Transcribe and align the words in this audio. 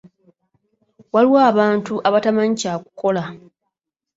Waliwo 1.13 1.39
abantu 1.51 1.93
abatamanyi 2.07 2.55
kyakukola. 2.61 3.23